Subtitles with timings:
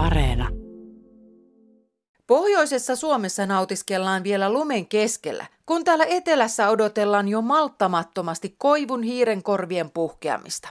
[0.00, 0.48] Areena.
[2.26, 10.68] Pohjoisessa Suomessa nautiskellaan vielä lumen keskellä, kun täällä etelässä odotellaan jo malttamattomasti koivun hiirenkorvien puhkeamista.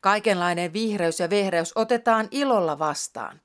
[0.00, 3.40] Kaikenlainen vihreys ja vehreys otetaan ilolla vastaan.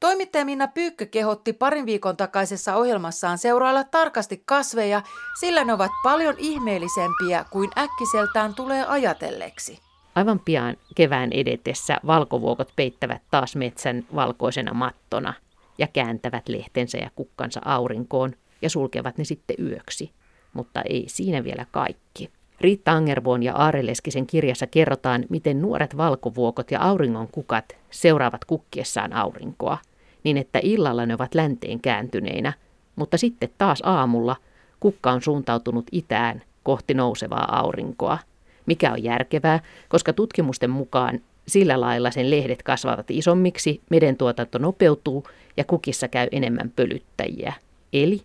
[0.00, 5.02] Toimittaja Minna Pyykkö kehotti parin viikon takaisessa ohjelmassaan seurailla tarkasti kasveja,
[5.40, 9.91] sillä ne ovat paljon ihmeellisempiä kuin äkkiseltään tulee ajatelleeksi.
[10.14, 15.34] Aivan pian kevään edetessä valkovuokot peittävät taas metsän valkoisena mattona
[15.78, 20.10] ja kääntävät lehtensä ja kukkansa aurinkoon ja sulkevat ne sitten yöksi.
[20.52, 22.30] Mutta ei siinä vielä kaikki.
[22.60, 29.12] Riitta Angervuon ja Aare Leskisen kirjassa kerrotaan, miten nuoret valkovuokot ja auringon kukat seuraavat kukkiessaan
[29.12, 29.78] aurinkoa,
[30.24, 32.52] niin että illalla ne ovat länteen kääntyneinä,
[32.96, 34.36] mutta sitten taas aamulla
[34.80, 38.18] kukka on suuntautunut itään kohti nousevaa aurinkoa–
[38.66, 45.24] mikä on järkevää, koska tutkimusten mukaan sillä lailla sen lehdet kasvavat isommiksi, meden tuotanto nopeutuu
[45.56, 47.52] ja kukissa käy enemmän pölyttäjiä.
[47.92, 48.22] Eli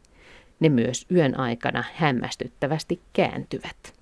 [0.60, 3.94] ne myös yön aikana hämmästyttävästi kääntyvät.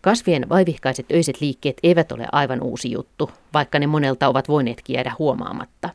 [0.00, 5.12] Kasvien vaivihkaiset öiset liikkeet eivät ole aivan uusi juttu, vaikka ne monelta ovat voineetkin jäädä
[5.18, 5.90] huomaamatta.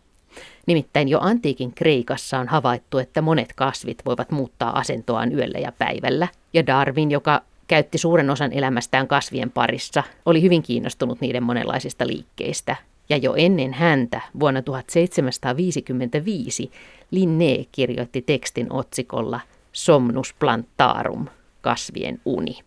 [0.68, 6.28] Nimittäin jo antiikin Kreikassa on havaittu, että monet kasvit voivat muuttaa asentoaan yöllä ja päivällä,
[6.54, 12.76] ja Darwin, joka käytti suuren osan elämästään kasvien parissa, oli hyvin kiinnostunut niiden monenlaisista liikkeistä.
[13.10, 16.72] Ja jo ennen häntä vuonna 1755
[17.12, 19.40] Linné kirjoitti tekstin otsikolla
[19.72, 21.28] Somnus plantarum,
[21.62, 22.60] kasvien uni.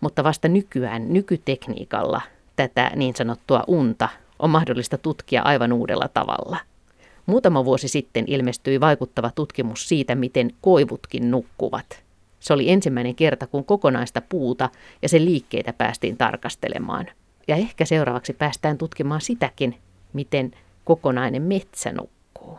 [0.00, 2.20] Mutta vasta nykyään nykytekniikalla
[2.56, 6.56] tätä niin sanottua unta on mahdollista tutkia aivan uudella tavalla.
[7.26, 11.86] Muutama vuosi sitten ilmestyi vaikuttava tutkimus siitä, miten koivutkin nukkuvat–
[12.40, 14.68] se oli ensimmäinen kerta, kun kokonaista puuta
[15.02, 17.06] ja sen liikkeitä päästiin tarkastelemaan.
[17.48, 19.78] Ja ehkä seuraavaksi päästään tutkimaan sitäkin,
[20.12, 20.50] miten
[20.84, 22.58] kokonainen metsä nukkuu.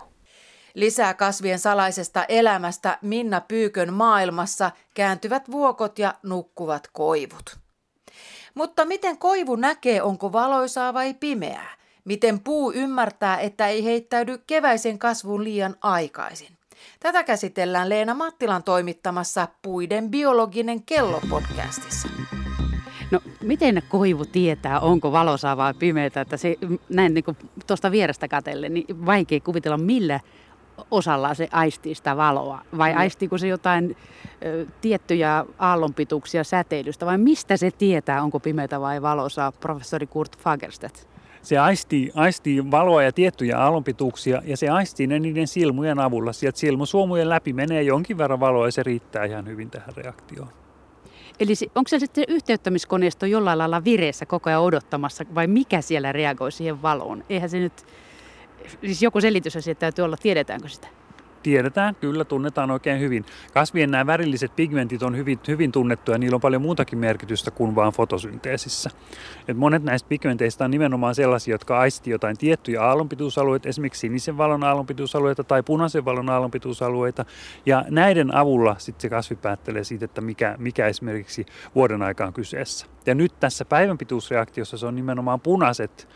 [0.75, 7.57] Lisää kasvien salaisesta elämästä Minna Pyykön maailmassa kääntyvät vuokot ja nukkuvat koivut.
[8.55, 11.77] Mutta miten koivu näkee, onko valoisaa vai pimeää?
[12.05, 16.57] Miten puu ymmärtää, että ei heittäydy keväisen kasvun liian aikaisin?
[16.99, 22.07] Tätä käsitellään Leena Mattilan toimittamassa Puiden biologinen kello podcastissa.
[23.11, 26.55] No miten koivu tietää, onko valosaa vai pimeää, että se
[26.89, 27.23] näin niin
[27.67, 30.19] tuosta vierestä katelle, niin vaikea kuvitella millä
[30.91, 32.61] osalla se aistii sitä valoa?
[32.77, 32.99] Vai no.
[32.99, 33.97] aistiiko se jotain
[34.45, 37.05] ö, tiettyjä aallonpituuksia säteilystä?
[37.05, 41.10] Vai mistä se tietää, onko pimeää vai valosaa, professori Kurt Fagerstedt?
[41.41, 46.33] Se aistii, aistii valoa ja tiettyjä aallonpituuksia ja se aistii ne niiden silmujen avulla.
[46.33, 50.49] Sieltä silmusuomujen läpi menee jonkin verran valoa ja se riittää ihan hyvin tähän reaktioon.
[51.39, 56.51] Eli onko se sitten yhteyttämiskoneisto jollain lailla vireessä koko ajan odottamassa vai mikä siellä reagoi
[56.51, 57.23] siihen valoon?
[57.29, 57.85] Eihän se nyt,
[58.81, 60.87] siis joku selitys asia täytyy olla, tiedetäänkö sitä?
[61.43, 63.25] Tiedetään, kyllä tunnetaan oikein hyvin.
[63.53, 67.93] Kasvien nämä värilliset pigmentit on hyvin, hyvin tunnettuja, niillä on paljon muutakin merkitystä kuin vain
[67.93, 68.89] fotosynteesissä.
[69.47, 74.63] Et monet näistä pigmenteistä on nimenomaan sellaisia, jotka aisti jotain tiettyjä aallonpituusalueita, esimerkiksi sinisen valon
[74.63, 77.25] aallonpituusalueita tai punaisen valon aallonpituusalueita.
[77.65, 82.33] Ja näiden avulla sitten se kasvi päättelee siitä, että mikä, mikä esimerkiksi vuoden aika on
[82.33, 82.85] kyseessä.
[83.05, 86.07] Ja nyt tässä päivänpituusreaktiossa se on nimenomaan punaiset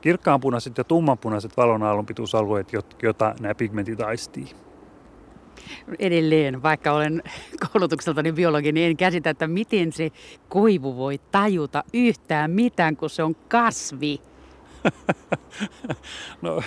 [0.00, 4.50] kirkkaanpunaiset ja tummanpunaiset valon aallonpituusalueet, joita nämä pigmentit aistii
[5.98, 7.22] edelleen, vaikka olen
[7.72, 10.10] koulutukseltani biologi, niin en käsitä, että miten se
[10.48, 14.20] koivu voi tajuta yhtään mitään, kun se on kasvi.
[16.42, 16.62] no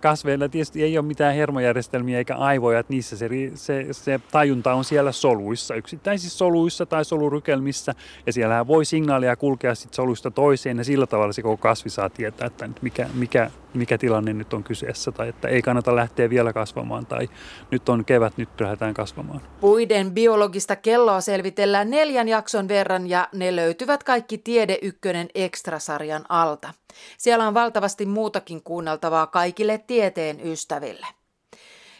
[0.00, 4.84] kasveilla tietysti ei ole mitään hermojärjestelmiä eikä aivoja, että niissä se, se, se tajunta on
[4.84, 7.94] siellä soluissa, yksittäisissä soluissa tai solurykelmissä
[8.26, 12.10] ja siellä voi signaalia kulkea sitten soluista toiseen ja sillä tavalla se koko kasvi saa
[12.10, 16.52] tietää, että mikä, mikä, mikä tilanne nyt on kyseessä tai että ei kannata lähteä vielä
[16.52, 17.28] kasvamaan tai
[17.70, 19.40] nyt on kevät, nyt lähdetään kasvamaan.
[19.60, 26.74] Puiden biologista kelloa selvitellään neljän jakson verran ja ne löytyvät kaikki Tiede Ykkönen ekstrasarjan alta.
[27.18, 31.06] Siellä on valtavasti muutakin kuunneltavaa kaikille tieteen ystäville.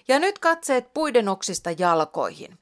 [0.08, 2.58] Ja nyt katseet puiden oksista jalkoihin.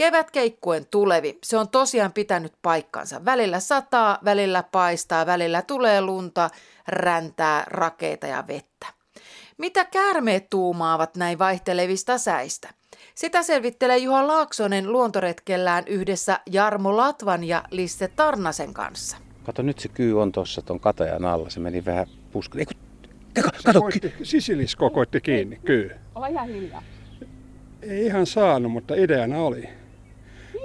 [0.00, 3.24] Kevät keikkuen tulevi, se on tosiaan pitänyt paikkansa.
[3.24, 6.50] Välillä sataa, välillä paistaa, välillä tulee lunta,
[6.88, 8.86] räntää, rakeita ja vettä.
[9.58, 12.68] Mitä käärmeet tuumaavat näin vaihtelevista säistä?
[13.14, 19.16] Sitä selvittelee Juha Laaksonen luontoretkellään yhdessä Jarmo Latvan ja Lisse Tarnasen kanssa.
[19.42, 21.50] Kato, nyt se kyy on tuossa tuon katajan alla.
[21.50, 22.64] Se meni vähän puskelle.
[23.34, 23.80] Kato, kato.
[23.80, 25.90] Koitti, sisilisko koitti kiinni, kyy.
[26.14, 26.82] Olla ihan hiljaa.
[27.82, 29.79] Ei ihan saanut, mutta ideana oli.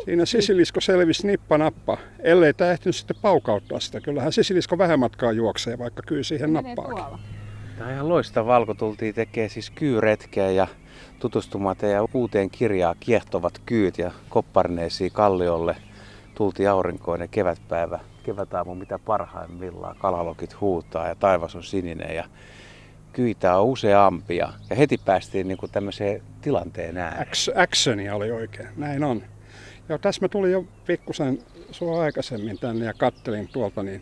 [0.06, 4.02] Siinä sisilisko selvisi nippa-nappa, ellei tämä ehtinyt sitten paukauttaa sitä.
[4.02, 7.20] Kyllähän sisilisko vähän matkaa juoksee, vaikka kyy siihen nappaakin.
[7.78, 8.74] Tämä on ihan loistava valko.
[8.74, 10.68] Tultiin tekemään siis kyyretkeä ja
[11.20, 15.76] tutustumaan teidän uuteen kirjaan Kiehtovat kyyt ja kopparneisiin kalliolle.
[16.36, 19.96] Tultiin aurinkoinen kevätpäivä, kevätaamu mitä parhaimmillaan.
[20.00, 22.24] Kalalokit huutaa ja taivas on sininen ja
[23.14, 24.54] kyitä on useampia.
[24.70, 27.28] Ja heti päästiin niin kuin tämmöiseen tilanteen ääreen.
[27.56, 29.24] Actionia oli oikein, näin on.
[29.90, 31.40] Ja tässä mä tulin jo pikkusen
[31.72, 34.02] sua aikaisemmin tänne ja kattelin tuolta, niin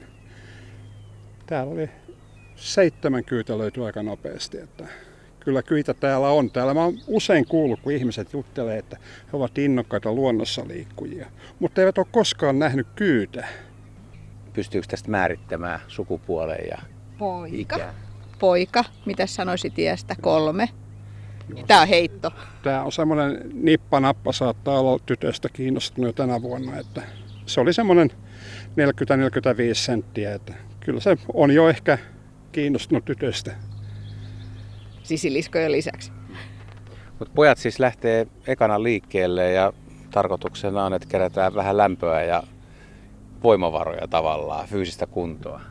[1.46, 1.90] täällä oli
[2.56, 4.58] seitsemän kyytä löytyi aika nopeasti.
[4.58, 4.88] Että
[5.40, 6.52] kyllä kyitä täällä on.
[6.52, 11.28] Täällä mä oon usein kuullut, kun ihmiset juttelee, että he ovat innokkaita luonnossa liikkujia,
[11.60, 13.48] mutta eivät ole koskaan nähnyt kyytä.
[14.54, 16.78] Pystyykö tästä määrittämään sukupuoleen ja
[17.18, 17.56] Poika.
[17.58, 17.94] ikää?
[18.40, 18.84] Poika.
[19.06, 20.16] Mitä sanoisit iästä?
[20.22, 20.70] Kolme.
[21.68, 22.32] Tämä on heitto.
[22.64, 26.80] Tämä on semmoinen nippanappa, saattaa olla tytöstä kiinnostunut jo tänä vuonna.
[26.80, 27.02] Että
[27.46, 28.14] se oli semmoinen 40-45
[29.74, 30.34] senttiä.
[30.34, 31.98] Että kyllä se on jo ehkä
[32.52, 33.52] kiinnostunut tytöstä.
[35.04, 36.12] Sisiliskojen lisäksi.
[37.20, 39.74] Mutta pojat siis lähtee ekana liikkeelle ja
[40.12, 42.44] tarkoituksena on, että kerätään vähän lämpöä ja
[43.44, 45.62] voimavaroja tavallaan, fyysistä kuntoa.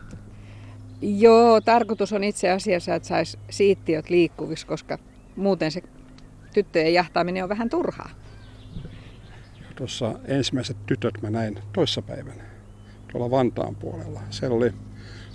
[1.01, 4.99] Joo, tarkoitus on itse asiassa, että saisi siittiöt liikkuviksi, koska
[5.37, 5.83] muuten se
[6.55, 8.11] tyttöjen jahtaaminen on vähän turhaa.
[9.77, 12.45] Tuossa ensimmäiset tytöt mä näin toissapäivänä
[13.13, 14.21] tuolla Vantaan puolella.
[14.31, 14.73] Siellä oli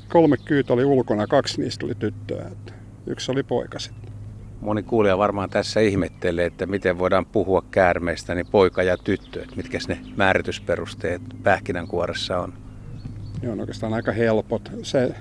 [0.07, 2.47] kolme kyytä oli ulkona, kaksi niistä oli tyttöä.
[2.51, 2.73] Että
[3.07, 4.13] yksi oli poika sitten.
[4.61, 9.55] Moni kuulija varmaan tässä ihmettelee, että miten voidaan puhua käärmeistä, niin poika ja tyttö, että
[9.55, 12.53] mitkä ne määritysperusteet pähkinänkuoressa on.
[13.41, 14.71] Ne on oikeastaan aika helpot.
[14.83, 15.15] Se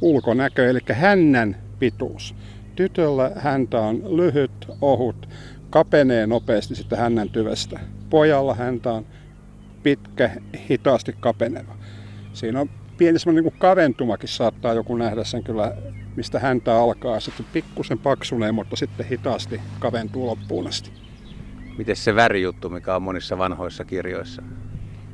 [0.00, 2.34] ulkonäkö, eli hännän pituus.
[2.76, 5.28] Tytöllä häntä on lyhyt, ohut,
[5.70, 7.80] kapenee nopeasti sitten hännän tyvestä.
[8.10, 9.06] Pojalla häntä on
[9.82, 10.30] pitkä,
[10.70, 11.74] hitaasti kapeneva.
[12.32, 15.76] Siinä on pieni semmoinen niin kaventumakin saattaa joku nähdä sen kyllä,
[16.16, 17.20] mistä häntä alkaa.
[17.20, 20.90] Sitten pikkusen paksunee, mutta sitten hitaasti kaventuu loppuun asti.
[21.78, 24.42] Miten se värijuttu, mikä on monissa vanhoissa kirjoissa?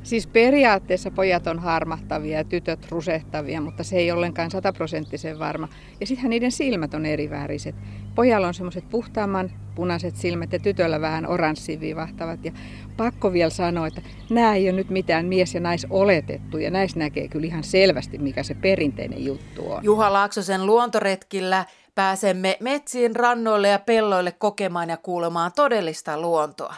[0.09, 5.67] Siis periaatteessa pojat on harmahtavia ja tytöt rusehtavia, mutta se ei ollenkaan sataprosenttisen varma.
[5.99, 7.75] Ja sittenhän niiden silmät on eri väriset.
[8.15, 12.45] Pojalla on semmoiset puhtaamman punaiset silmät ja tytöllä vähän oranssin vivahtavat.
[12.45, 12.51] Ja
[12.97, 16.57] pakko vielä sanoa, että nämä ei ole nyt mitään mies- ja naisoletettu.
[16.57, 19.83] Ja näissä näkee kyllä ihan selvästi, mikä se perinteinen juttu on.
[19.83, 21.65] Juha Laaksosen luontoretkillä
[21.95, 26.75] pääsemme metsiin, rannoille ja pelloille kokemaan ja kuulemaan todellista luontoa.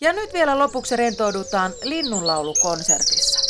[0.00, 3.40] Ja nyt vielä lopuksi rentoudutaan linnunlaulukonsertissa.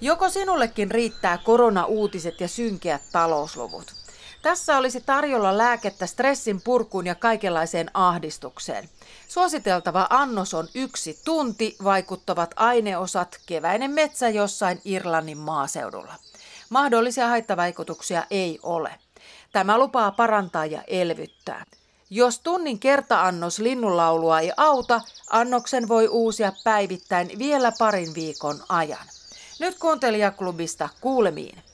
[0.00, 3.94] Joko sinullekin riittää korona-uutiset ja synkeät talousluvut?
[4.42, 8.88] Tässä olisi tarjolla lääkettä stressin purkuun ja kaikenlaiseen ahdistukseen.
[9.28, 16.14] Suositeltava annos on yksi tunti, vaikuttavat aineosat, keväinen metsä jossain Irlannin maaseudulla.
[16.70, 18.94] Mahdollisia haittavaikutuksia ei ole.
[19.52, 21.64] Tämä lupaa parantaa ja elvyttää.
[22.10, 25.00] Jos tunnin kertaannos linnunlaulua ei auta,
[25.30, 29.06] annoksen voi uusia päivittäin vielä parin viikon ajan.
[29.60, 31.65] Nyt kuuntelijaklubista kuulemiin.